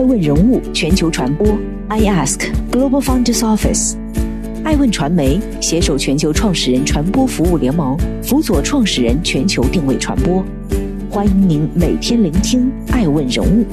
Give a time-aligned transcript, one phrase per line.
[0.00, 1.46] 爱问人物全球传播
[1.88, 3.98] ，I Ask Global Founders Office，
[4.64, 10.42] 爱问传媒携手全球创始人传播服务联盟，辅佐创始人全球定位传播。
[11.10, 13.66] 欢迎您每天聆听爱问人物。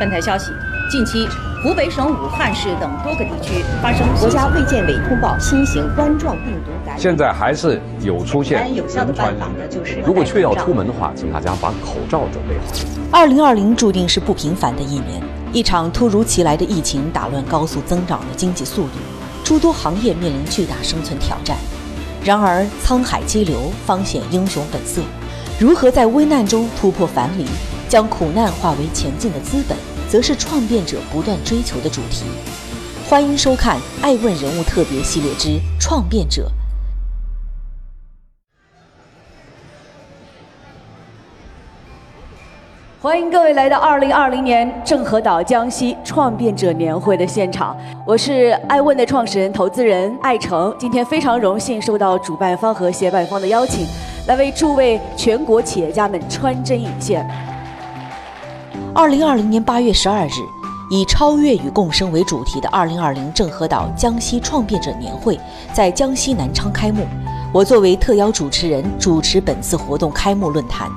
[0.00, 0.50] 本台消息，
[0.94, 1.28] 近期
[1.60, 6.96] 湖北省武汉市等多个地区发生国家卫健委通报新型冠状病毒感染。
[7.00, 12.72] 现在还是有出现有效的办法呢，就是如果确要出门的话，请大家把口罩准备好。
[13.10, 15.20] 二零二零注定是不平凡的一年，
[15.52, 18.90] 一场突如其来的疫情打乱高速增长的经济速度，
[19.42, 21.56] 诸多行业面临巨大生存挑战。
[22.22, 25.02] 然而沧海激流方显英雄本色，
[25.58, 27.44] 如何在危难中突破樊篱？
[27.88, 29.76] 将苦难化为前进的资本，
[30.14, 32.24] 则是创变者不断追求的主题。
[33.10, 36.48] 欢迎收看《爱问人物特别系列之创变者》。
[43.02, 47.76] 欢迎各位来到二零二零年郑和岛江西创变者年会的现场。
[48.06, 50.72] 我是爱问的创始人、投资人艾诚。
[50.78, 53.84] 今天非常荣幸受到主办方和协办方的邀请，
[54.28, 57.28] 来为诸位全国企业家们穿针引线。
[58.96, 60.30] 二零二零年八月十二日，
[60.88, 65.36] 以“超越与共生”为主题的二零二零郑和岛江西创变者年会
[65.72, 67.04] 在江西南昌开幕。
[67.52, 70.88] 我作为特邀主持人，主持本次活动开幕论坛，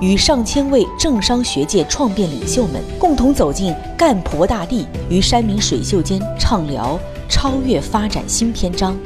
[0.00, 8.96] 与上千位政商学界创变领袖们共同走进干婆大地，与山明水秀间畅聊超越发展新篇章。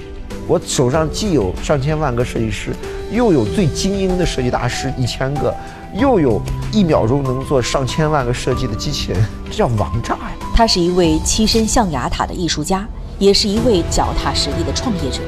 [0.48, 2.74] 我手上既有上千万个设计师，
[3.12, 5.54] 又有最精英的设计大师一千个。
[5.94, 6.40] 又有
[6.72, 10.32] 一秒钟能做上千万个设计的机器人，这叫王炸呀！
[10.54, 12.86] 他是一位栖身象牙塔的艺术家，
[13.18, 15.20] 也是一位脚踏实地的创业者。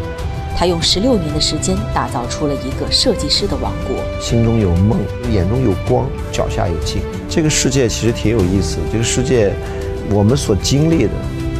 [0.56, 3.96] 他用十六年的时间打造出了一个设计师的王国。
[4.20, 5.00] 心中有梦，
[5.32, 7.03] 眼中有光，脚下有劲。
[7.28, 8.78] 这个世界其实挺有意思。
[8.92, 9.53] 这个世界，
[10.10, 11.10] 我们所经历的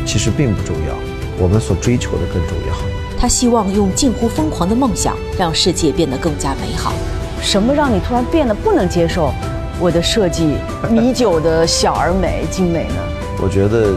[0.07, 0.95] 其实并不重要，
[1.43, 2.77] 我们所追求的更重要。
[3.19, 6.93] 他希望用近乎疯狂的梦想，让世界变得更加美好。
[7.43, 9.33] 什么让你突然变得不能接受
[9.81, 10.55] 我的设计
[10.89, 12.95] 米酒的小而美精美呢？
[13.43, 13.95] 我觉得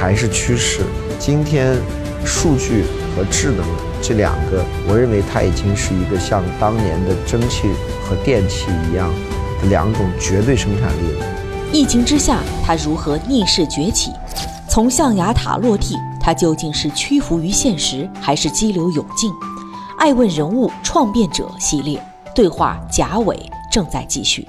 [0.00, 0.82] 还是趋势。
[1.18, 1.76] 今天
[2.24, 2.84] 数据
[3.14, 3.66] 和智能
[4.00, 7.68] 这两个，我认为它已经是一个像当年的蒸汽
[8.04, 9.10] 和电气一样
[9.60, 11.26] 的两种绝对生产力了。
[11.72, 14.12] 疫情之下，它如何逆势崛起？
[14.68, 19.32] 从象牙塔落地，它究竟是屈服于现实，还是激流勇进？
[19.98, 22.00] 爱问人物创变者系列。
[22.38, 23.36] 对话贾伟
[23.68, 24.46] 正在继续。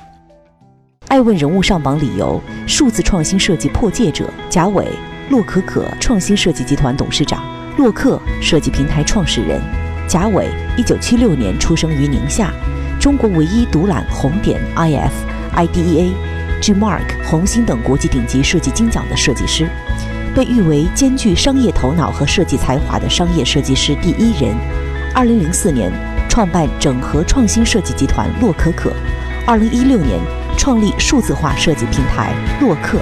[1.08, 4.86] 爱问人物上榜理由：数字创新设计破戒者贾伟，
[5.32, 7.44] 洛可可创新设计集团董事长，
[7.80, 9.60] 洛克设计平台创始人。
[10.08, 12.54] 贾伟，一九七六年出生于宁夏，
[13.02, 15.10] 中国唯一独揽红点、IF、
[15.56, 16.12] IDEA、
[16.62, 19.68] G Mark、红星等国际顶级设计金奖的设计师，
[20.36, 24.56] 被誉为兼具商业头脑和设计才华的商业设计师第一人。
[25.16, 25.92] 二零零四年。
[26.40, 28.90] 创办整合创新设计集团洛可可，
[29.46, 30.18] 二零一六年
[30.58, 32.98] 创立数字化设计平台洛克。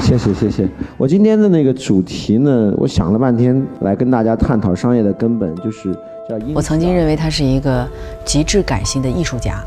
[0.00, 0.68] 谢谢谢谢。
[0.96, 5.94] 我今天的那个主题呢，我想了半天来跟大家探讨商业的根本，就是
[6.28, 6.36] 叫。
[6.52, 7.88] 我曾经认为他是一个
[8.24, 9.62] 极致感性的艺术家，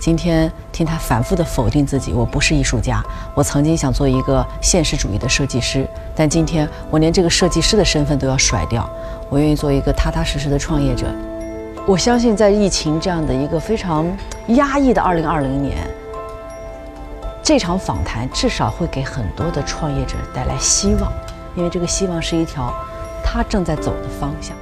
[0.00, 3.04] 今天听他反复的否定自己，我不是艺术家。
[3.34, 8.88] 我曾经想做一个现实主义的设计师，但今天我连这个设计师的身份都要甩掉。
[9.28, 11.06] 我愿意做一个踏踏实实的创业者。
[11.86, 14.06] 我相信，在疫情这样的一个非常
[14.48, 15.76] 压抑的二零二零年，
[17.42, 21.12] 这场访谈至少会给很多的创业者带来希望，
[21.54, 22.72] 因为这个希望是一条
[23.22, 24.56] 他正在走的方向。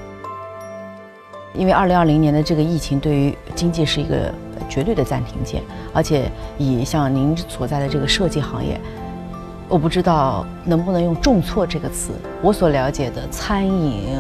[1.54, 4.32] 因为二零二零年的这个疫情对于经济是一个
[4.69, 8.81] 绝对的暂停键，而且以像您所在的这个设计行业。
[9.69, 12.12] 我不知道能不能用“重挫”这个词。
[12.41, 14.17] 我所了解的餐饮、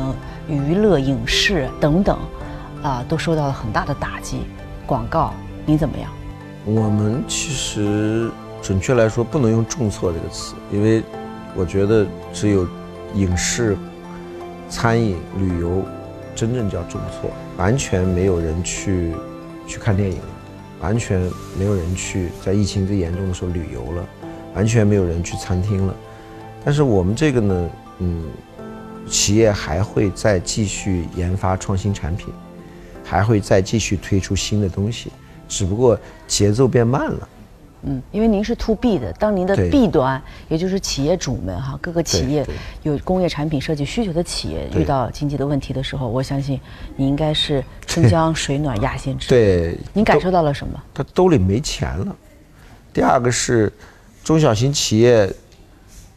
[0.46, 2.18] 娱乐、影视等等，
[2.82, 4.40] 啊，都受到了很大的打击。
[4.84, 5.32] 广告，
[5.64, 6.10] 你怎么样？
[6.66, 8.30] 我们其实
[8.60, 11.02] 准确来说不能用“重挫”这个词，因为
[11.54, 12.68] 我觉得只有
[13.14, 13.74] 影视、
[14.68, 15.82] 餐饮、旅游
[16.38, 19.12] 真正叫重挫，完全没有人去
[19.66, 20.20] 去看电影，
[20.80, 21.20] 完全
[21.58, 24.08] 没有人去在疫情最严重的时候旅游了。
[24.54, 25.94] 完全没有人去餐厅了，
[26.64, 28.24] 但是我们这个呢，嗯，
[29.08, 32.32] 企业还会再继续研发创新产品，
[33.04, 35.12] 还会再继续推出新的东西，
[35.48, 35.96] 只不过
[36.26, 37.28] 节奏变慢了，
[37.82, 42.44] 嗯，因为您是 to B 的，当您的 B 端，也就是企业主们哈，各个企业
[42.82, 46.60] 有工业产品设计需求的企业遇到经济的问题的时候，我相信
[46.96, 49.28] 你应该是 春江水暖鸭先知。
[49.28, 50.82] 对，您感受到了什么？
[50.92, 52.16] 他兜里没钱了。
[52.92, 53.72] 第二个是
[54.24, 55.32] 中小型企业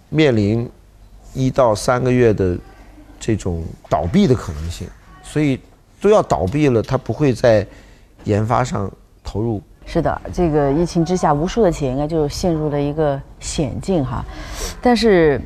[0.10, 0.68] 面临
[1.34, 2.58] 一到三个月的
[3.20, 4.88] 这种倒闭的可能性，
[5.22, 5.60] 所以
[6.02, 7.66] 都要倒闭了，他不会在
[8.24, 8.92] 研发上
[9.24, 9.62] 投入。
[9.94, 14.24] 是的，这个疫情之下，无数的企业应该就陷入了一个险境哈。
[14.82, 15.38] 但是，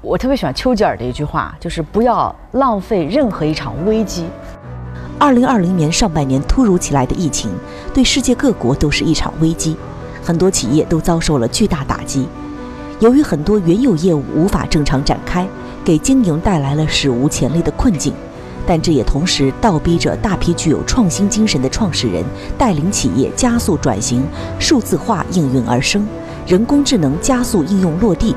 [0.00, 4.24] 我特别喜欢丘吉尔的一句话，就是不要浪费任何一场危机。
[5.18, 7.50] 二零二零年上半年突如其来的疫情，
[7.92, 9.76] 对世界各国都是一场危机，
[10.22, 12.26] 很多企业都遭受了巨大打击。
[12.98, 15.46] 由于很多原有业务无法正常展开，
[15.84, 18.14] 给经营带来了史无前例的困境。
[18.66, 22.24] 但这也同时倒逼着大批具有创新精神的创始人
[22.56, 24.24] 带领企业加速转型，
[24.58, 26.06] 数字化应运而生，
[26.46, 28.34] 人工智能加速应用落地。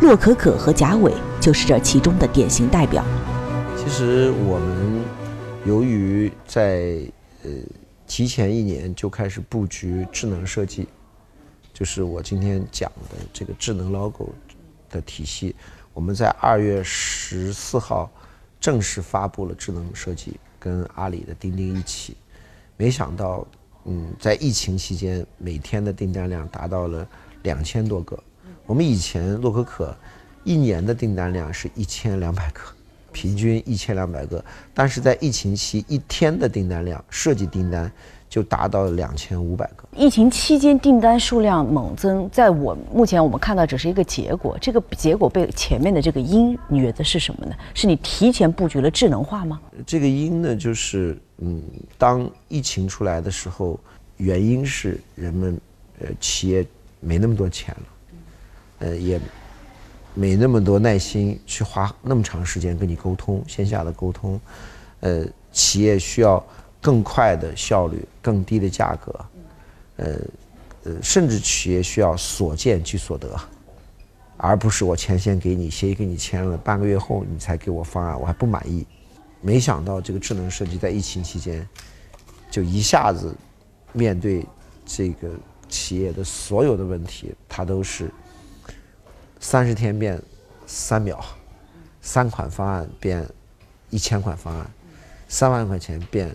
[0.00, 3.04] 洛可可和贾伟就是这其中的典型代表。
[3.76, 5.00] 其实我们
[5.64, 6.98] 由于在
[7.44, 7.50] 呃
[8.06, 10.88] 提前一年就开始布局智能设计，
[11.72, 14.30] 就是我今天讲的这个智能 logo
[14.90, 15.54] 的体系，
[15.94, 18.10] 我们在二月十四号。
[18.62, 22.16] 正式发布了智能设计，跟阿里的钉钉一起，
[22.76, 23.44] 没想到，
[23.84, 27.06] 嗯，在疫情期间，每天的订单量达到了
[27.42, 28.16] 两千多个。
[28.64, 29.96] 我们以前洛可可
[30.44, 32.60] 一年的订单量是一千两百个，
[33.10, 34.42] 平均一千两百个，
[34.72, 37.90] 但是在疫情期一天的订单量，设计订单。
[38.32, 39.86] 就达到了两千五百个。
[39.94, 47.54] 疫情期间订单数量猛增，在我目前我们看到只是一个结果，这个结果被前面的这个因，你觉得是什么呢？
[47.74, 49.60] 是你提前布局了智能化吗？
[49.84, 51.62] 这个因呢，就是嗯，
[51.98, 53.78] 当疫情出来的时候，
[54.16, 55.60] 原因是人们
[56.00, 56.66] 呃企业
[57.00, 58.16] 没那么多钱了，
[58.78, 59.20] 呃也
[60.14, 64.40] 没那么多耐心去花那么长时间跟你沟通线下的沟通，
[65.00, 66.42] 呃企业需要。
[66.82, 69.24] 更快的效率，更低的价格，
[69.98, 70.18] 呃，
[70.82, 73.38] 呃，甚至企业需要所见即所得，
[74.36, 78.84] 而不是我钱先给你，协议给你签了，半个月后你才给我方案，我还不满意。
[79.40, 81.64] 没想到这个智能设计在疫情期间，
[82.50, 83.32] 就一下子
[83.92, 84.44] 面对
[84.84, 85.30] 这个
[85.68, 88.10] 企业的所有的问题，它都是
[89.38, 90.20] 三十天变
[90.66, 91.24] 三秒，
[92.00, 93.24] 三款方案变
[93.90, 94.68] 一千款方案，
[95.28, 96.28] 三万块钱变。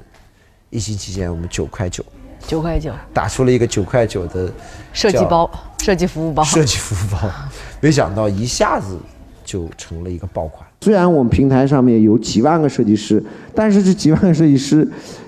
[0.69, 2.03] 疫情期间，我们九块九，
[2.45, 4.51] 九块九打出了一个九块九的
[4.91, 5.49] 设计包、
[5.79, 7.29] 设计服务包、设计服务包，
[7.79, 8.97] 没想到一下子
[9.45, 10.67] 就成了一个爆款。
[10.81, 13.23] 虽然我们平台上面有几万个设计师，
[13.55, 14.85] 但是这几万个设计师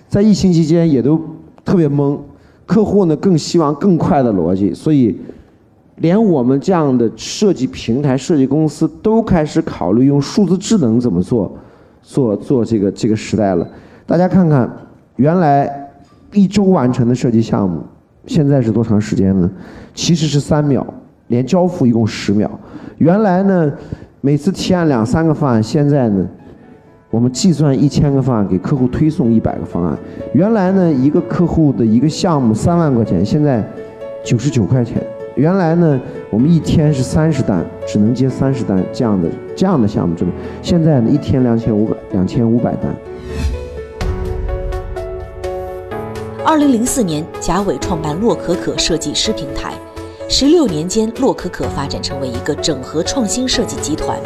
[0.10, 1.18] 在疫情期间也都
[1.64, 2.20] 特别懵。
[2.66, 5.18] 客户呢更希望更快的逻辑，所以
[5.96, 11.58] 连我们这样的设计平台、设计公司都开始考虑用数字智能怎么做，
[12.04, 13.66] 做做这个这个时代了。
[14.06, 14.70] 大家看看。
[15.20, 15.70] 原来
[16.32, 17.82] 一周完成的设计项目，
[18.26, 19.52] 现在是多长时间呢？
[19.94, 20.86] 其实是三秒，
[21.28, 22.50] 连交付一共十秒。
[23.00, 23.70] 原来呢，
[24.22, 26.26] 每次提案两三个方案，现在呢，
[27.12, 29.98] 我们计算一千个方案给客户推送一百个方案。
[30.34, 33.62] 原来呢，一个客户的一个项目三万块钱，现在
[34.24, 35.04] 九十九块钱。
[35.36, 36.00] 原来呢，
[36.30, 40.32] 我们一天是三十单，只能接三十单这样的这样的项目，这个
[40.62, 42.96] 现在呢，一天两千五百两千五百单。
[46.46, 49.74] 二零零四年，贾伟创办洛可可设计师平台。
[50.30, 54.18] 十六年间，洛可可发展成为一个整合创新设计集团，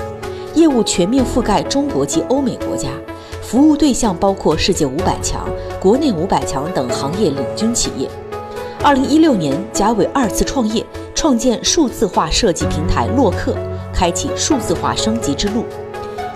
[0.54, 2.90] 业务全面覆盖中国及欧美国家，
[3.42, 5.50] 服务对象包括世界五百强、
[5.82, 8.08] 国内五百强等行业领军企业。
[8.84, 13.56] 二零一六年，贾伟二次创业，创建数字化设计平台洛克，
[13.92, 15.66] 开启数字化升级之路。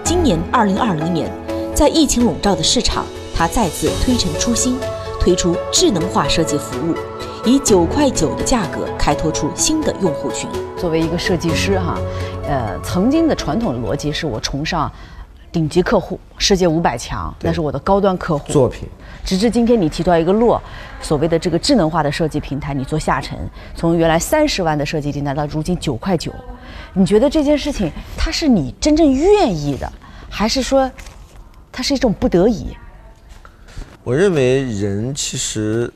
[0.03, 1.31] 今年二零二零年，
[1.75, 3.05] 在疫情笼罩的市场，
[3.35, 4.75] 他再次推陈出新。
[5.27, 6.95] 推出智能化设计服务，
[7.43, 10.49] 以九块九的价格开拓出新的用户群。
[10.77, 11.99] 作为一个设计师哈，
[12.47, 14.89] 呃，曾经的传统的逻辑是我崇尚
[15.51, 18.87] 顶级客户，世界五百强，那是我的高端客户作品。
[19.25, 20.61] 直至今天你提到一个落，
[21.01, 23.37] 所谓的这个智能化的设计平台，你做下沉，
[23.75, 26.31] 从原来三十万的设计订单到如今九块九，
[26.93, 29.91] 你觉得这件事情它是你真正愿意的，
[30.29, 30.89] 还是说
[31.69, 32.67] 它是一种不得已？
[34.07, 35.91] 我认为人其实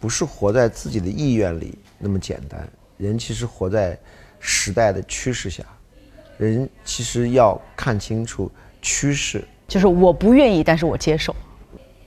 [0.00, 2.66] 不是活在自己的意愿里那么简单，
[2.96, 4.00] 人其实活在
[4.40, 5.62] 时代的趋势下，
[6.38, 9.44] 人其实要看清楚趋势。
[9.68, 11.36] 就是我不愿意，但是我接受。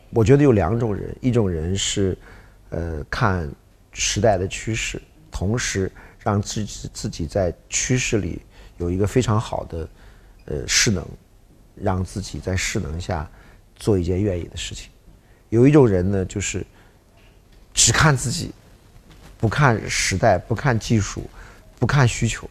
[0.09, 2.17] 我觉得有两种人，一种人是，
[2.71, 3.47] 呃，看
[3.91, 4.99] 时代的趋势，
[5.29, 8.41] 同时让自己自己在趋势里
[8.77, 9.89] 有一个非常好的
[10.45, 11.07] 呃势能，
[11.75, 13.29] 让自己在势能下
[13.77, 14.89] 做一件愿意的事情。
[15.49, 16.65] 有一种人呢，就是
[17.73, 18.51] 只看自己，
[19.39, 21.23] 不看时代，不看技术，
[21.79, 22.49] 不看需求，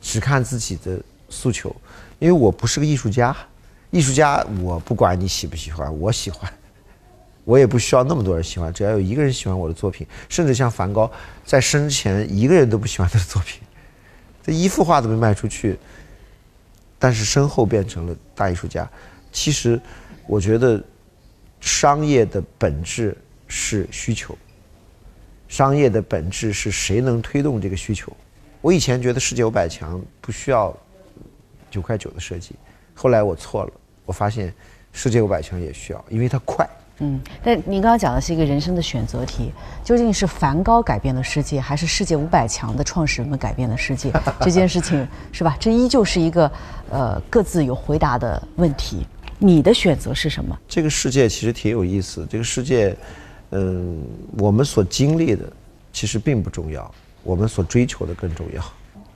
[0.00, 1.74] 只看自己的诉求。
[2.18, 3.36] 因为我不是个艺术家，
[3.90, 6.50] 艺术家我不管你喜不喜欢，我喜欢。
[7.44, 11.10] 我也不需要那么多人喜欢，只要有一个人喜欢我的作品，甚至像梵高，
[11.44, 13.60] 在生前一个人都不喜欢他的作品，
[14.46, 15.76] 这一幅画都没卖出去，
[17.00, 18.88] 但是身后变成了大艺术家。
[19.32, 19.80] 其实，
[20.32, 20.82] 我觉得
[21.60, 23.14] 商业的本质
[23.46, 24.34] 是需求，
[25.46, 28.10] 商业的本质是谁能推动这个需求。
[28.62, 30.74] 我以前觉得世界五百强不需要
[31.70, 32.54] 九块九的设计，
[32.94, 33.72] 后来我错了，
[34.06, 34.54] 我发现
[34.90, 36.66] 世界五百强也需要，因为它快。
[37.00, 39.52] 嗯，但您刚刚讲的是一个人生的选择题，
[39.84, 44.10] 究竟是梵高改变了世界，还是世界五百强的创始人们改变了世界？
[44.40, 45.54] 这件事情是吧？
[45.60, 46.50] 这依旧是一个
[46.90, 49.06] 呃各自有回答的问题。
[49.42, 50.56] 你的选择是什么？
[50.68, 52.26] 这个世界其实挺有意思。
[52.30, 52.96] 这个世界，
[53.50, 54.00] 嗯，
[54.38, 55.52] 我们所经历的
[55.92, 56.88] 其实并不重要，
[57.24, 58.64] 我们所追求的更重要。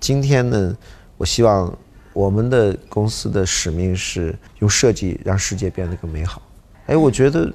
[0.00, 0.76] 今天呢，
[1.16, 1.72] 我希望
[2.12, 6.42] 我们的公司的使命是用设计让世界变得更美好。
[6.86, 7.52] 哎，我觉得。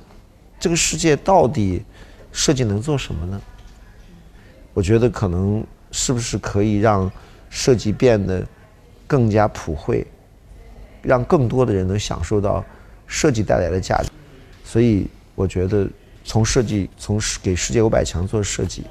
[0.62, 1.82] 这个世界到底
[2.32, 3.42] 设计能做什么呢？
[4.76, 7.12] 我觉得可能是不是可以让
[7.50, 8.48] 设计变得
[9.08, 10.06] 更加普惠，
[11.02, 12.64] 让更多的人能享受到
[13.08, 14.10] 设计带来的价值。
[14.64, 15.88] 所以我觉得
[16.24, 18.84] 从设计，从给世界五百强做设计，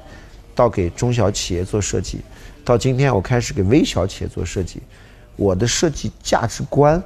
[0.53, 2.21] 到给中小企业做设计，
[2.63, 4.81] 到今天我开始给微小企业做设计，
[5.35, 7.01] 我的设计价值观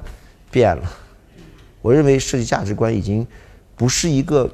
[0.50, 0.92] 变了。
[1.82, 3.26] 我认为设计价值观已经。
[3.78, 4.50] 不是一个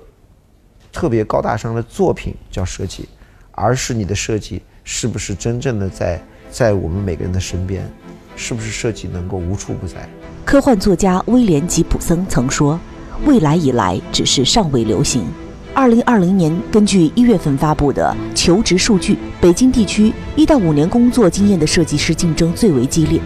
[0.91, 3.09] 特别高大上的作品叫设计，
[3.53, 7.89] 而是你的设计是不是真正的在在我们每个人的身边？
[8.35, 10.09] 是不是设计能够无处不在？
[10.45, 12.79] 科幻作家威廉·吉普森曾说
[13.25, 15.25] ：“未来以来，只是尚未流行。”
[15.73, 23.21] 二零二零年，根据一月份发布的求职数据，北京地区一到五年工作经验的设计师竞争最为激烈，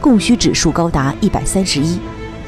[0.00, 1.98] 供需指数高达一百三十一。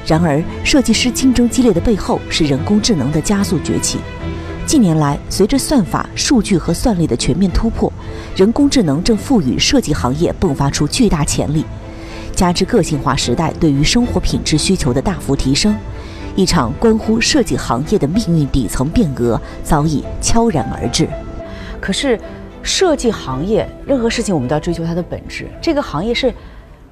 [0.06, 3.98] 然而，设计师竞争激烈的背后是人工智能的加速崛起。
[4.66, 7.92] 近年来，随着算法、数据和算力的全面突破，
[8.34, 11.64] 人工智能正赋予设计行业迸发出巨大潜力。
[12.34, 15.74] 加之个性化时代对于生活品质需求的大幅提升，
[16.34, 21.08] 一场关乎设计行业的命运底层变革早已悄然而至。
[21.80, 22.18] 可是，
[22.62, 25.46] 设计行业任何事情我们都要追求它的本质。
[25.60, 26.32] 这个行业是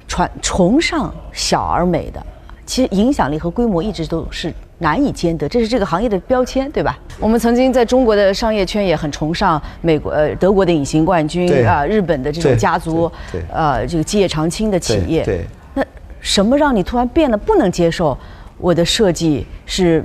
[0.07, 2.25] 传崇尚小而美的。
[2.65, 6.97] 其实影响力和规模一直都是难以兼得，这是这个行业的标签，对吧？
[7.19, 13.11] 我们曾经在中国的商业圈也很崇尚美国、呃德国的隐形冠军啊，日本的这种家族，
[13.51, 15.23] 呃这个基业长青的企业。
[15.23, 15.45] 对。
[15.73, 15.85] 那
[16.21, 18.17] 什么让你突然变得，不能接受
[18.57, 20.03] 我的设计是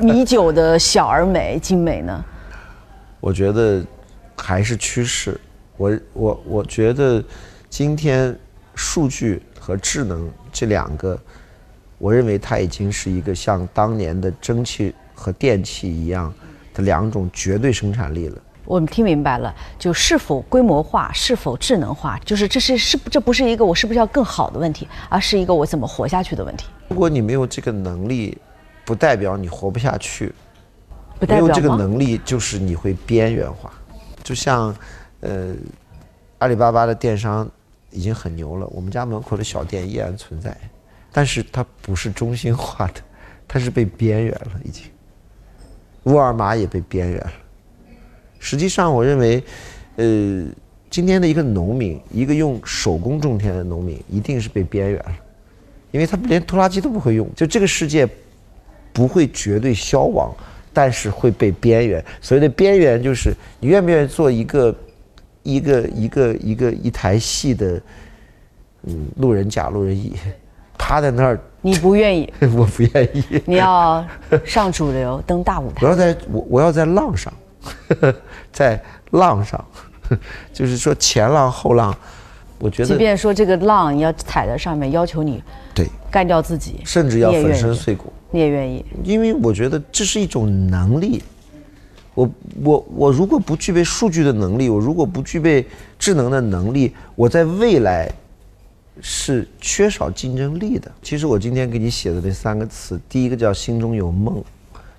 [0.00, 2.24] 米酒的小而美、精美呢？
[3.20, 3.84] 我觉得
[4.36, 5.38] 还是趋势。
[5.76, 7.22] 我我我觉得
[7.68, 8.34] 今天
[8.74, 11.18] 数据和智能这两个。
[12.04, 16.30] 我认为它已经是一个像当年的蒸汽和电气一样
[16.74, 18.36] 的两种绝对生产力了。
[18.66, 26.66] 我们听明白了，就是否规模化，是否智能化，就是这是是这不是一个我是不是要更好的问题，而是一个我怎么活下去的问题。
[26.88, 28.36] 如果你没有这个能力，
[28.84, 30.30] 不代表你活不下去。
[31.26, 33.72] 没有这个能力，就是你会边缘化。
[34.22, 34.76] 就像，
[35.20, 35.54] 呃，
[36.36, 37.50] 阿里巴巴的电商
[37.90, 40.54] 已经很牛了，我们家门口的小店依然存在。
[41.16, 42.94] 但是它不是中心化的，
[43.46, 44.82] 它是被边缘了，已经。
[46.02, 47.32] 沃尔玛也被边缘了。
[48.40, 49.42] 实际上，我认为，
[49.94, 50.44] 呃，
[50.90, 55.16] 今天的一个农民，一个用手工种田的农民，一定是被边缘了，
[55.92, 57.32] 因为他连拖拉机都不会用。
[57.36, 58.06] 就这个世界
[58.92, 60.34] 不会绝对消亡，
[60.72, 62.04] 但是会被边缘。
[62.20, 64.76] 所谓的边缘，就是你愿不愿意做一个
[65.44, 67.80] 一个一个一个一台戏的
[68.82, 70.16] 嗯路人甲、路人乙。
[70.84, 73.24] 趴在那儿，你不愿意， 我不愿意。
[73.46, 74.04] 你要
[74.44, 75.78] 上主流，登大舞台。
[75.80, 77.32] 我要在，我我要在浪上，
[78.52, 78.78] 在
[79.12, 79.64] 浪上，
[80.52, 81.96] 就是说前浪后浪，
[82.58, 82.88] 我觉得。
[82.90, 85.42] 即便说这个浪你要踩在上面，要求你
[85.74, 88.84] 对干掉自己，甚至要粉身碎骨，你也愿意。
[89.02, 91.22] 因为我觉得这是一种能力。
[92.14, 92.30] 我
[92.62, 95.66] 我我如果不具备数据的能力，我如果不具备
[95.98, 98.12] 智能的能力，我在未来。
[99.00, 100.90] 是缺少竞争力的。
[101.02, 104.42] 其实我今天给你写的那三个词，第一个叫心中有梦，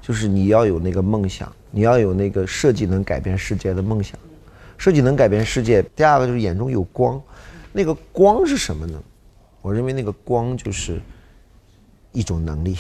[0.02, 4.18] 就是你要有那个梦想，你要有那个设计能改变世界的梦想。
[4.78, 5.82] 设计能改变世界。
[5.96, 7.22] 第二个就是眼中有光，
[7.72, 9.02] 那个光是什么呢？
[9.62, 11.02] 我认为那个光就是
[12.12, 12.78] 一种能力。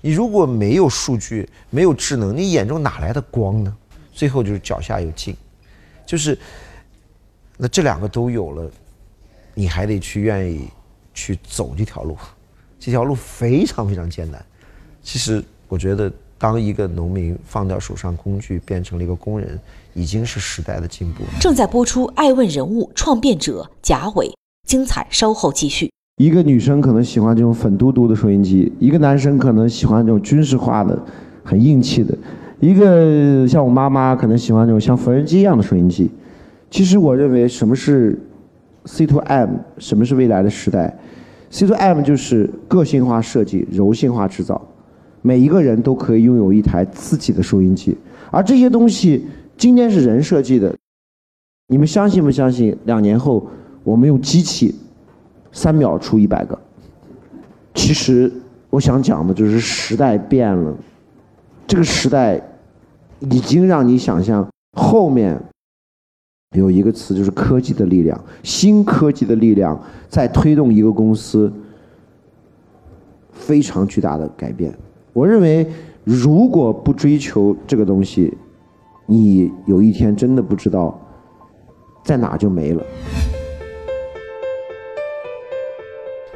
[0.00, 3.76] 你如果没有数据，没有智能，你眼中哪来的光呢？
[4.12, 5.36] 最后就是脚下有劲，
[6.04, 6.36] 就是
[7.56, 8.70] 那这两个都有了，
[9.58, 10.68] 你还得去愿意
[11.12, 12.16] 去走这条路，
[12.78, 14.40] 这条路非常非常艰难。
[15.02, 19.58] 其实我觉得，当一个农民放掉手上工具，变成了一个工人，
[19.94, 21.24] 已经是时代的进步。
[21.40, 24.32] 正在播出《爱问人物》创变者贾伟，
[24.68, 25.90] 精彩稍后继续。
[26.22, 30.96] 一个女生可能喜欢这种粉嘟嘟的收音机，一个男生可能喜欢这种军事化的、
[31.42, 32.16] 很硬气的，
[32.60, 36.08] 一个像我妈妈可能喜欢这种像缝纫机一样的收音机。
[36.70, 38.16] 其实我认为，什么是
[38.88, 40.96] C to M，什么是未来的时代
[41.50, 44.58] ？C to M 就是个性化设计、柔性化制造，
[45.20, 47.94] 每一个人都可以拥有一台自己的收音机。
[48.30, 49.26] 而这些东西
[49.58, 50.74] 今天是人设计的，
[51.66, 52.74] 你们相信不相信？
[52.86, 53.46] 两年后
[53.84, 54.74] 我们用机器。
[55.50, 56.56] 三秒出一百个。
[57.74, 58.30] 其实
[58.68, 60.76] 我想讲的就是时代变了，
[61.66, 62.40] 这个时代
[63.20, 65.40] 已经让你想象后面
[66.56, 69.78] 有一个词就是科技的力量，新科技的力量
[70.08, 71.52] 在推动一个公司
[73.30, 74.74] 非常巨大的改变。
[75.12, 75.66] 我认为，
[76.04, 78.34] 如果不追求这个东西，
[79.04, 80.98] 你有一天真的不知道
[82.02, 82.82] 在哪就没了。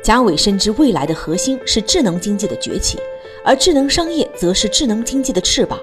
[0.03, 2.99] 贾伟深知未来的核心是智能经济的崛起，
[3.43, 5.79] 而智能商业则是智能经济的翅膀。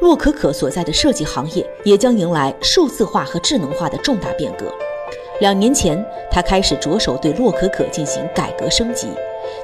[0.00, 4.66] 洛可可所在的设计行业也将迎来数字化和智能化的重大变革。
[5.40, 9.08] 两年前，他开始着手对洛可可进行改革升级。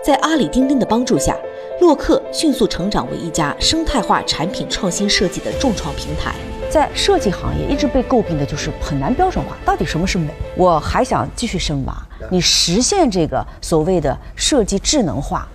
[0.03, 1.37] 在阿里钉钉的帮助下，
[1.81, 6.35] 洛克迅速成长为一家生态化产品创新设计的重创平台。
[6.71, 10.33] 在设计行业一直被诟病的就是很难标准化，到底什么是美？
[10.57, 11.95] 我还想继续深挖，
[12.31, 15.47] 你实现这个所谓的设计智能化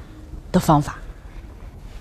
[0.51, 1.00] 的方法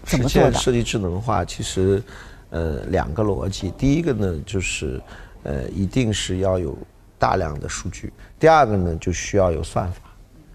[0.05, 0.53] 怎么做的？
[0.53, 2.03] 设计智能化其实，
[2.51, 3.71] 呃，两个逻辑。
[3.79, 5.01] 第一个呢，就是
[5.43, 6.77] 呃，一定是要有
[7.19, 10.01] 大量的数据；第二个呢，就需要有算法，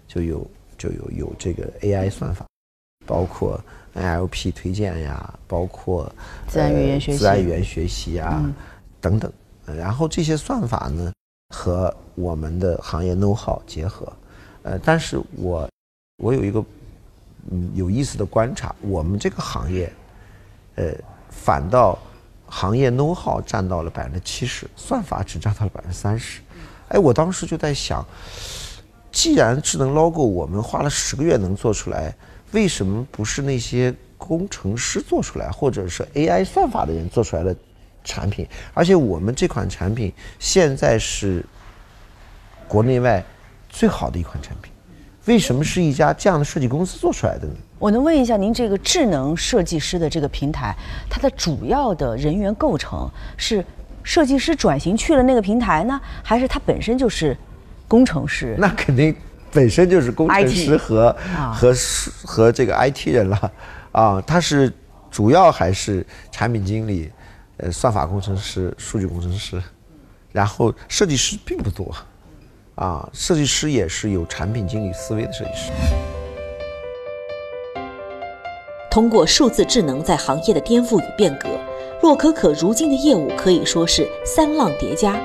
[0.06, 2.46] 就有就有有这个 AI 算法，
[3.06, 3.60] 包括。
[3.94, 6.10] NLP 推荐呀，包括
[6.48, 8.42] 自然语言学习、自然语言学习啊
[9.02, 9.30] 等等。
[9.66, 11.12] 然后这些算法呢，
[11.54, 14.10] 和我们的行业 know how 结合。
[14.62, 15.68] 呃，但是我
[16.22, 16.64] 我有一个
[17.50, 19.92] 嗯有意思的观察，我们这个行业，
[20.76, 20.94] 呃，
[21.32, 21.98] 反倒
[22.46, 26.40] 行业 know how 占到了百分之七十，算法只占到了百分之三十。
[26.88, 28.06] 哎，我当时就在想，
[29.10, 32.14] 既然智能 logo 我们花了十个月能做出来。
[32.52, 37.56] 为什么不是那些工程师做出来，或者是 AI 算法的人做出来的
[38.04, 38.46] 产品？
[38.74, 41.42] 而且我们这款产品现在是
[42.68, 43.24] 国内外
[43.70, 44.70] 最好的一款产品，
[45.24, 47.54] 为什么是一家这样的设计公司做出来的呢？
[47.82, 50.72] 我能问一下，您这个智能设计师的这个平台，
[51.10, 53.64] 它的主要的人员构成是
[54.04, 57.36] 设计师转型去了那个平台呢，还是他本身就是
[57.88, 58.54] 工程师？
[58.56, 59.12] 那肯定。
[59.50, 61.14] 本身就是工程师和
[61.52, 61.74] 和
[62.24, 63.52] 和这个 IT 人了，
[63.90, 64.72] 啊，他是
[65.10, 67.10] 主要还是产品经理，
[67.56, 69.60] 呃，算法工程师、数据工程师，
[70.30, 71.94] 然后设计师并不多，
[72.76, 75.70] 啊，设计师也是有产品经理思维的设计师。
[78.92, 81.48] 通过数字智能在行业的颠覆与变革，
[82.02, 85.18] 洛可可如今的业务可以说是三浪叠加，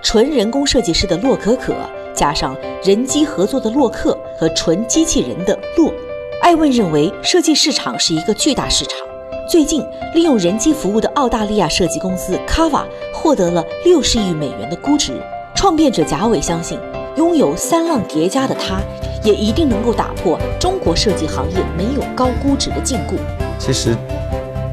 [0.00, 1.74] 纯人工设计师的洛可可。
[2.14, 5.92] 加上人机合作的洛克和纯机器人的洛，
[6.40, 9.04] 艾问认为设计市场是一个巨大市场。
[9.50, 15.20] 最近，利用人机服务的澳大利亚设计公司 Kava 获得了六十亿美元的估值。
[15.56, 16.78] 创变者贾伟相信，
[17.16, 18.80] 拥有三浪叠加的他，
[19.24, 23.16] 也一定能够打破中国设计行业没有高估值的禁锢。
[23.58, 23.96] 其实，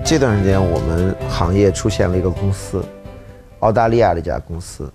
[0.05, 2.83] 这段时间我们行业出现了一个公司，
[3.59, 4.91] 澳大利亚的一家公司。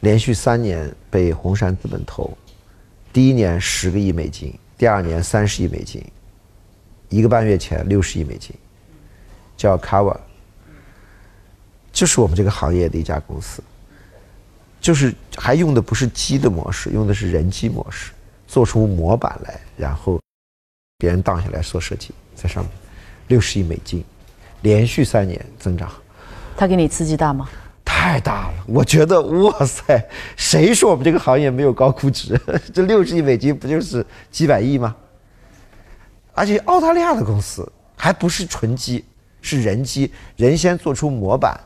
[0.00, 2.30] 连续三年被红杉资本投，
[3.12, 6.00] 第一年十个亿美金，第二年三十亿美金，
[7.08, 8.54] 一个半月前六十亿美金，
[9.56, 10.16] 叫 Cover，
[11.92, 13.60] 就是我们这个行业的一家公司，
[14.80, 18.12] 就是还用的不是机的模式，用的是人机模式，
[18.46, 20.20] 做出模板来，然后
[20.98, 22.72] 别人荡下来做设计，在上面，
[23.28, 24.04] 六十亿美金，
[24.62, 25.90] 连续三年增长，
[26.56, 27.48] 他给你刺激大吗？
[27.84, 32.40] 太大了，我觉得哇塞，谁说我们这个行业没有高估值？
[32.72, 34.94] 这六十亿美金不就是几百亿吗？
[36.34, 39.04] 而且澳大利亚的公司还不是纯机，
[39.42, 41.58] 是人机，人先做出模板，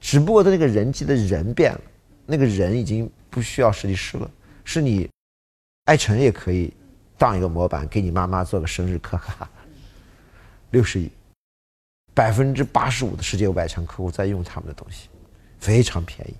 [0.00, 1.80] 只不过他那个人机的人变了，
[2.30, 4.30] 那个人已经不需要设计师了，
[4.64, 5.08] 是你，
[5.86, 6.72] 艾辰也可以
[7.18, 9.48] 当一个模板，给你妈妈做个生日贺卡，
[10.70, 11.10] 六十亿，
[12.14, 15.08] 百分之八十五的世界五百强客户在用他们的东西，
[15.58, 16.34] 非常便宜。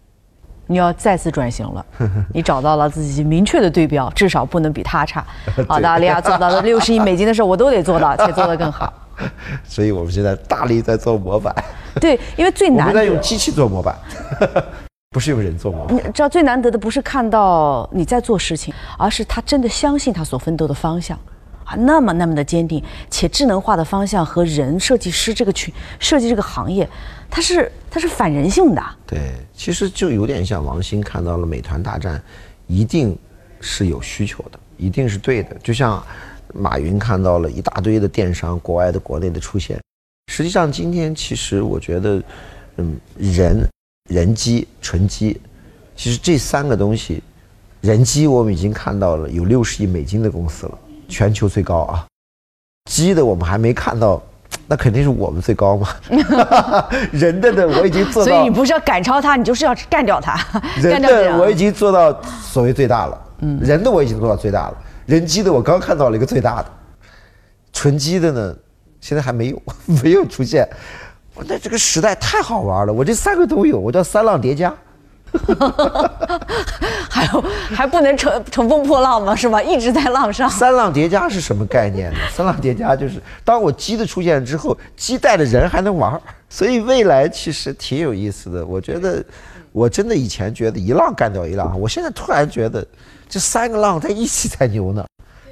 [0.68, 1.85] 你要再次转型了，
[2.33, 5.26] 你找到了自己明确的对标，至少不能比他差。
[5.66, 8.92] 澳大利亚做到了六十亿美金的事，我都得做到，且做得更好。
[9.66, 11.53] 所以我们现在大力在做模板。
[12.00, 12.87] 对，因为最难。
[12.87, 13.98] 我们在用机器做模板，
[15.12, 15.87] 不是用人做吗。
[15.90, 21.18] 你知道最难得的不是看到你在做事情，而是他真的相信他所奋斗的方向，
[21.64, 26.88] 啊，那么那么的坚定，且智能化的方向和人设计师这个群设计这个行业。
[27.29, 32.23] 它是它是反人性的，对，其实就有点像王兴看到了美团大战，
[32.68, 33.18] 一定
[33.61, 35.57] 是有需求的，一定是对的。
[35.59, 36.01] 就像
[36.55, 39.77] 马云看到了一大堆的电商，国外的、国内的出现。
[40.31, 42.23] 实际上，今天其实我觉得，
[42.77, 43.68] 嗯，人、
[44.11, 45.40] 人机、纯机，
[45.96, 47.23] 其实这三个东西，
[47.81, 52.05] 人机我们已经看到了有六十亿美金的公司了，全球最高啊。
[52.90, 54.20] 机的我们还没看到。
[54.66, 55.88] 那肯定是我们最高嘛，
[57.12, 60.37] 人的呢我已经做到，所以你不是要赶超他，你就是要干掉他。
[60.81, 66.66] 人的我已经做到所谓最大了，嗯，人的我已经做到最大了，人机的我刚看到了一个最大的，
[67.73, 68.57] 纯机的呢
[69.01, 69.62] 现在还没有
[70.03, 70.68] 没有出现，
[71.40, 74.74] 我那这个时代太好玩了，我这三个都有，我叫三浪叠加。
[77.09, 77.40] 还有
[77.74, 79.35] 还不能乘乘风破浪吗？
[79.35, 79.62] 是吧？
[79.62, 80.50] 一直在浪上。
[80.50, 82.18] 三浪叠加是什么概念呢？
[82.31, 88.66] 三浪叠加就是当我鸡的出现之后，鸡带的人还能玩所以未来其实挺有意思的。
[88.66, 89.24] 我觉得，
[89.72, 92.87] 我真的以前觉得一浪干掉一浪，我现在突然觉得
[93.31, 95.03] 这三个浪在一起才牛呢。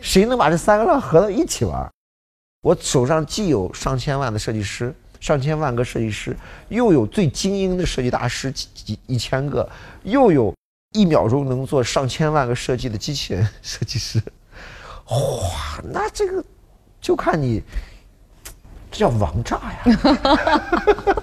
[0.02, 1.88] 谁能把这三个浪合到一起玩？
[2.62, 4.92] 我手上既有上千万的设计师。
[5.20, 6.36] 上千万个设计师，
[6.68, 9.68] 又有最精英的设计大师几几一千个，
[10.04, 10.54] 又有
[10.94, 14.22] 一秒钟能做上千万个设计的机器人设计师，
[15.10, 16.44] 哇，那这个
[17.00, 17.62] 就看你，
[18.90, 19.82] 这叫王炸呀！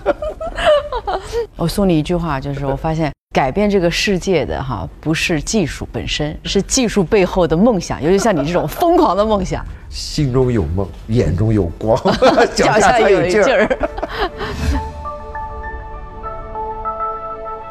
[1.55, 3.11] 我送你一句话，就是我发现。
[3.35, 8.01] 改变这个世界的哈，不是技术本身，是技术背后的梦想。
[8.01, 12.01] 尤其像你这种疯狂的梦想，心中有梦，眼中有光，
[12.55, 13.67] 脚下有劲儿。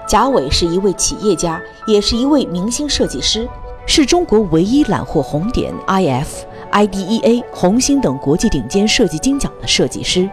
[0.07, 3.49] 贾伟是一位企业家，也是一位明星设计师，
[3.87, 6.27] 是中国唯一揽获红点、IF、
[6.73, 10.29] IDEA、红星等国际顶尖设计金奖的设计师。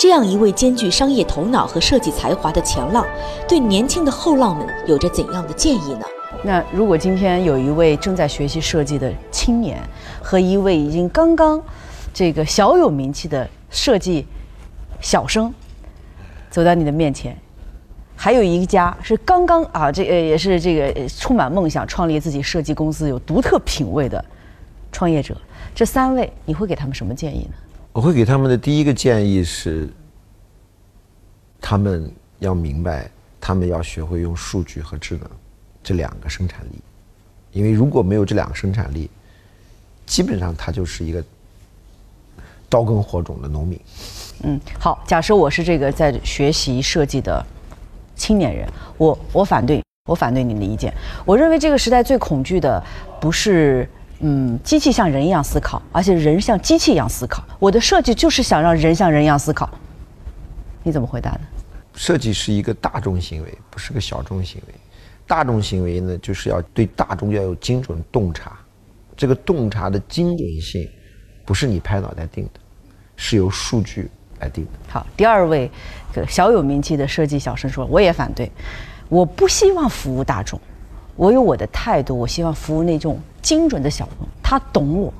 [0.00, 3.06] 这样一位兼具商业头脑和设计才华的前浪，
[3.46, 6.06] 对年轻的后浪们有着怎样的建议呢？
[6.42, 9.78] 那如果今天有一位正在学习设计的青年，
[10.22, 11.62] 和一位已经刚刚
[12.14, 14.26] 这个小有名气的设计
[15.02, 15.52] 小生
[16.48, 17.36] 走到你的面前，
[18.16, 24.24] 还有一家是刚刚啊，这呃也是这个充满梦想创立自己设计公司、有独特品味的
[24.90, 25.36] 创业者，
[25.74, 27.52] 这三位你会给他们什么建议呢？
[27.92, 29.88] 我会给他们的第一个建议是，
[31.60, 35.28] 他们要明白，他们要学会用数据和智能
[35.82, 36.80] 这两个生产力，
[37.50, 39.10] 因为如果没有这两个生产力，
[40.06, 41.22] 基本上他就是一个
[42.68, 43.80] 刀耕火种的农民。
[44.44, 47.44] 嗯，好，假设我是这个在学习设计的
[48.14, 50.94] 青年人，我我反对，我反对你的意见。
[51.24, 52.80] 我认为这个时代最恐惧的
[53.20, 53.88] 不是。
[54.20, 57.42] 嗯，机器像人一样思考，而且人像机器一样思考。
[57.58, 59.68] 我的设计就是想让人像人一样思考。
[60.82, 61.40] 你怎么回答呢？
[61.94, 64.74] 设计是一个大众行为，不是个小众行为。
[65.26, 68.58] 大众行为呢，就是要对大众要有精准洞察。
[69.16, 70.88] 这个洞察的精准性，
[71.44, 72.60] 不是你拍脑袋定的，
[73.16, 74.70] 是由数据来定的。
[74.88, 75.70] 好，第二位，
[76.28, 78.50] 小有名气的设计小生说，我也反对，
[79.08, 80.60] 我不希望服务大众。
[81.20, 85.12] 我有我的态度，我希望服务那种精准的小众，他懂我。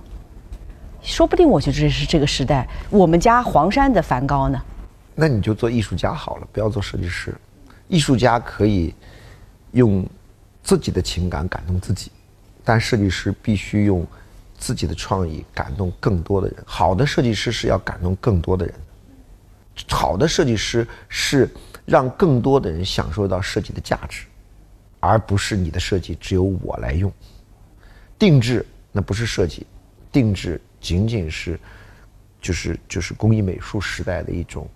[1.03, 4.59] 说不定我觉得这是这个时代我们家黄山的梵高呢。
[5.15, 7.35] 那你就做艺术家好了，不要做设计师。
[7.87, 8.95] 艺术家可以
[9.73, 10.03] 用
[10.63, 12.11] 自己的情感感动自己，
[12.65, 14.07] 但设计师必须用
[14.57, 16.57] 自己的创意感动更多的人。
[16.65, 18.75] 好的设计师是要感动更多的人，
[19.91, 21.47] 好的设计师是
[21.85, 24.25] 让更多的人享受到设计的价值。
[25.01, 27.13] 而不是你的设计只有我来用，
[28.19, 29.67] 定制那不是设计，
[30.13, 31.59] 定制仅仅是，
[32.41, 34.69] 就是就是工艺美术时代的一种，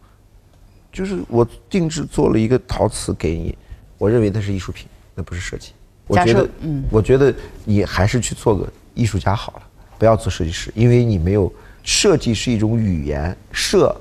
[0.91, 3.57] 就是我定制做了一个陶瓷给你，
[3.99, 5.73] 我认为它是艺术品，那不是设计。
[6.07, 7.35] 我觉得，嗯，我觉得
[7.65, 9.63] 你还是去做个艺术家好了，
[9.99, 13.95] 不要做设计师，因为你没有设计是一种语言，设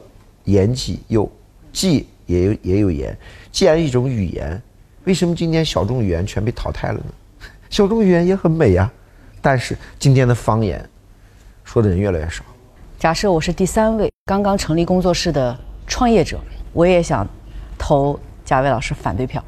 [0.45, 1.31] 言己有，
[1.71, 2.07] 既。
[2.25, 3.15] 也有也有言。
[3.51, 4.59] 既然一种语言，
[5.05, 7.13] 为什么今天小众语言全被淘汰了呢？
[7.69, 8.91] 小众语言也很美呀，
[9.41, 10.87] 但是今天的方言
[11.63, 12.43] 说的人越来越少。
[12.97, 16.39] 假设我是第三位刚刚成立工作室的创业者，
[16.71, 17.27] 我也想
[17.77, 19.43] 投贾伟老师反对票。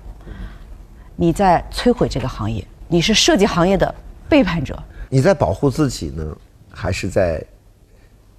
[1.16, 3.96] 你在摧毁这个行业，你是设计行业的
[4.28, 4.78] 背叛者。
[5.08, 6.38] 你在保护自己呢，
[6.70, 7.42] 还是在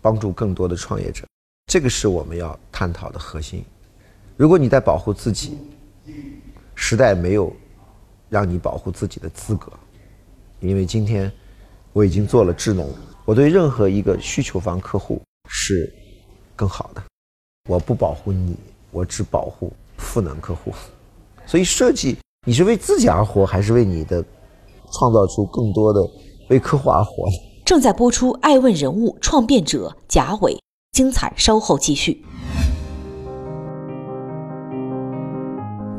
[0.03, 1.25] 帮助更多的创业者？
[1.73, 3.65] 这个是我们要探讨的核心。
[4.37, 5.57] 如果你在保护自己，
[6.77, 7.53] 时代没有
[8.29, 9.73] 让你保护自己的资格，
[10.61, 11.33] 因为今天
[11.93, 12.89] 我已经做了智能，
[13.25, 15.93] 我对任何一个需求方客户是
[16.55, 17.03] 更好的。
[17.69, 18.55] 我不保护你，
[18.93, 20.73] 我只保护赋能客户。
[21.47, 24.25] 所以设计，你是为自己而活，还是为你的
[24.93, 26.01] 创造出更多的？
[26.49, 27.25] 为客户而活。
[27.65, 30.55] 正在播出《爱问人物创变者贾伟》，
[30.93, 32.25] 精彩稍后继续。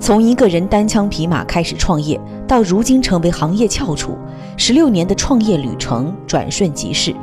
[0.08, 2.18] 从一个人单枪匹马开始创业，
[2.48, 4.18] 到如今成为行业翘楚，
[4.56, 7.14] 十六年的创业旅程转瞬即逝。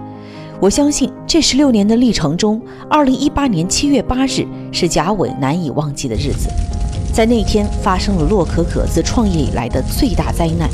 [0.61, 6.51] 我相信这十六年的历程中，二零一八年七月八日是贾伟难以忘记的日子。
[7.11, 10.69] 在那天，发生了洛可可自创业以来的最大灾难。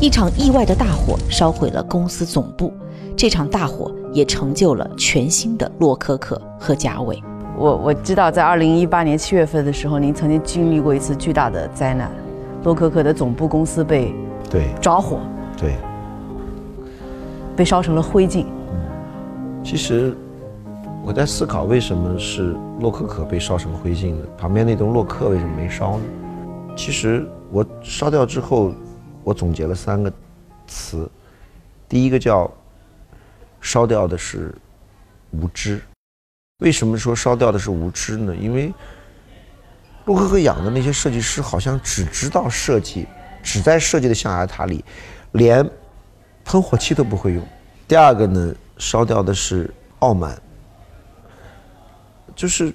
[0.00, 2.72] 一场意外的大火烧毁了公司总部，
[3.16, 7.20] 这场大火也成就了全新的洛可可和贾伟。
[7.60, 12.10] 我我知道，在二零一八年七月份的时候，您曾经经历过一次巨大的灾难，
[12.64, 14.14] 洛可可的总部公司被
[14.48, 15.20] 对着火，
[15.58, 15.76] 对，
[17.54, 18.46] 被烧成了灰烬。
[19.62, 20.16] 其实
[21.04, 24.24] 我在思考，为什么是洛可可被烧成灰烬呢？
[24.38, 26.04] 旁边那栋洛克为什么没烧呢？
[26.74, 28.72] 其实我烧掉之后。
[29.22, 30.10] 我总结了三个
[30.66, 31.06] 词，
[31.86, 32.50] 第一个叫
[33.60, 34.50] 烧掉的是
[35.32, 35.78] 无知。
[36.60, 38.34] 为什么说烧掉的是无知呢？
[38.34, 38.72] 因为
[40.06, 43.06] 洛可可养的那些设计师好像只知道设计，
[43.42, 44.84] 只在设计的象牙塔里，
[45.32, 45.68] 连
[46.44, 47.46] 喷火器都不会用。
[47.86, 49.68] 第二个呢，烧掉的是
[49.98, 50.40] 傲慢，
[52.34, 52.72] 就是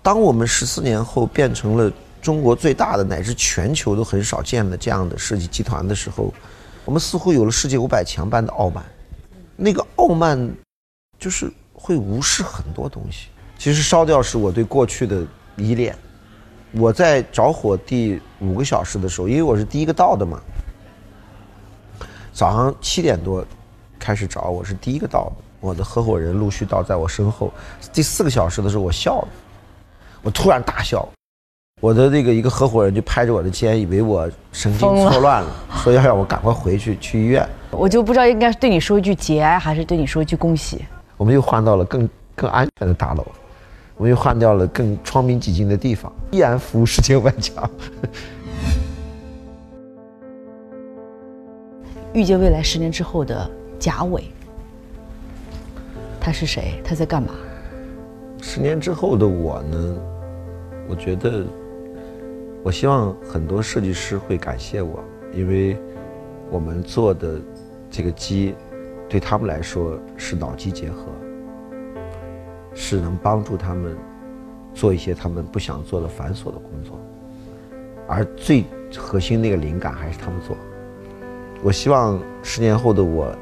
[0.00, 1.92] 当我们十四年后变成了。
[2.24, 6.32] 中国最大的乃至全球都很少见的这样的设计集团的时候，
[6.86, 8.82] 我们似乎有了世界五百强般的傲慢。
[9.56, 10.50] 那个傲慢，
[11.18, 11.52] 就是
[11.84, 13.28] 会无视很多东西。
[13.58, 15.22] 其实烧掉是我对过去的
[15.56, 15.94] 依恋。
[16.72, 20.40] 我在着火第五个小时的时候，因为我是第一个到的嘛，
[22.32, 23.44] 早上七点多
[23.98, 25.44] 开始着，我是第一个到的。
[25.60, 27.52] 我的合伙人陆续到在我身后。
[27.92, 29.28] 第四个小时的时候，我笑了，
[30.22, 31.06] 我突然大笑。
[31.82, 37.46] 我的那个一个合伙人就拍着我的肩，以为我神经错乱了，说要让我赶快回去去医院。
[37.70, 40.84] 我就不知道应该是对你说一句节哀，还是对你说一句恭喜。
[41.16, 43.24] 我们又换到了更更安全的大楼，
[43.96, 47.68] 我们又换掉了更窗明几净的地方，依然服务世界万强。
[52.12, 54.24] 预见未来十年之后的贾伟，
[56.20, 56.80] 他是谁？
[56.84, 57.30] 他在干嘛？
[58.40, 59.96] 十年之后的我呢？
[60.88, 61.44] 我觉得。
[62.62, 65.76] 我希望很多设计师会感谢我，因为
[66.50, 67.38] 我们做的
[67.90, 68.54] 这个机，
[69.08, 71.06] 对他们来说是脑机结合，
[72.74, 73.96] 是能帮助他们
[74.74, 76.98] 做一些他们不想做的繁琐的工作，
[78.08, 78.64] 而最
[78.96, 80.56] 核心那个灵感还是他们做。
[81.62, 83.34] 我希望十年后的我，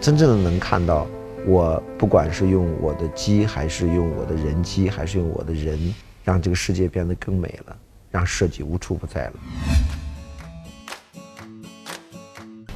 [0.00, 1.06] 真正的能看到，
[1.46, 5.78] 我不管是用我的机，还是用我的人机，还是用我的人，
[6.24, 7.76] 让这个世界变得更美了。
[8.12, 9.32] 让设计无处不在了。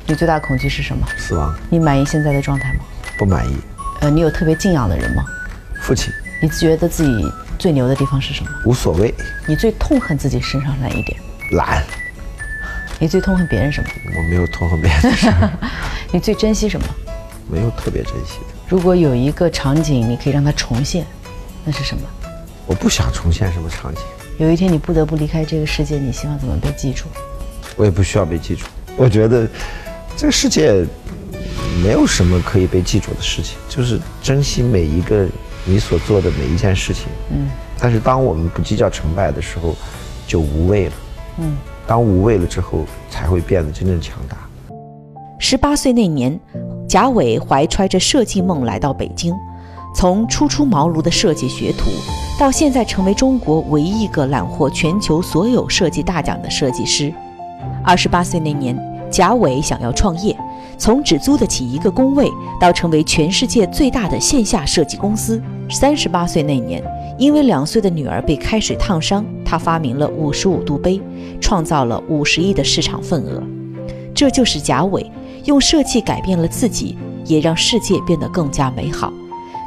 [0.06, 1.06] 你最大的恐惧是什么？
[1.16, 1.54] 死亡。
[1.70, 2.80] 你满意现在的状态吗？
[3.18, 3.56] 不满意。
[4.00, 5.24] 呃，你有特别敬仰的人吗？
[5.80, 6.12] 父亲。
[6.42, 8.50] 你觉得自己最牛的地方是什么？
[8.66, 9.14] 无所谓。
[9.46, 11.18] 你最痛恨自己身上哪一点？
[11.52, 11.82] 懒。
[12.98, 13.88] 你最痛恨别人什么？
[14.16, 15.50] 我没有痛恨别人。
[16.12, 16.86] 你最珍惜什么？
[17.50, 18.54] 没有特别珍惜的。
[18.68, 21.06] 如果有一个场景你可以让它重现，
[21.64, 22.02] 那是什么？
[22.66, 24.02] 我不想重现什么场景。
[24.38, 27.06] 有一天你不得不离开这个世界，你希望怎么被记住？
[27.76, 28.66] 我也不需要被记住。
[28.96, 29.46] 我觉得
[30.16, 30.84] 这个世界
[31.82, 35.26] 没有什么可以被记住的事情，就是珍惜每一个
[35.64, 37.06] 你所做的每一件事情。
[37.30, 37.48] 嗯。
[37.78, 39.74] 但是当我们不计较成败的时候，
[40.26, 40.92] 就无畏了。
[41.38, 41.56] 嗯。
[41.86, 44.38] 当无畏了之后，才会变得真正强大。
[45.38, 46.38] 十八岁那年，
[46.88, 49.34] 贾伟怀揣着设计梦来到北京。
[49.94, 51.90] 从初出茅庐的设计学徒，
[52.38, 57.12] 到现在成为中国唯一一个揽获全球所有设计大奖的设计师。
[57.84, 58.76] 二十八岁那年，
[59.14, 60.36] 贾伟想要创业，
[60.76, 62.28] 从只租得起一个工位，
[62.60, 65.40] 到成为全世界最大的线下设计公司。
[65.70, 66.82] 三十八岁那年，
[67.16, 71.00] 因为两岁的女儿被开水烫伤，他发明了五十五度杯，
[71.40, 73.40] 创造了五十亿的市场份额。
[74.12, 75.08] 这就是贾伟
[75.44, 79.12] 用设计改变了自己，也让世界变得更加美好。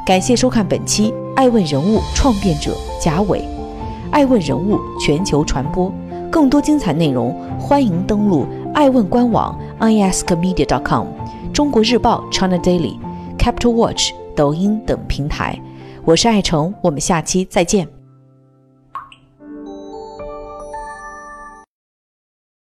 [0.04, 3.38] 感谢收看本期《爱问人物创变者贾伟》，
[4.10, 5.90] 爱问人物全球传播，
[6.30, 11.06] 更多精彩内容欢迎登录爱问官网 iaskmedia.com、
[11.52, 12.96] 中国日报 China Daily、
[13.38, 15.58] Capital Watch、抖音等平台。
[16.04, 17.97] 我是爱成，我们下期再见。